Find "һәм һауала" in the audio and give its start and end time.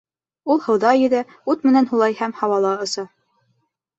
2.21-2.71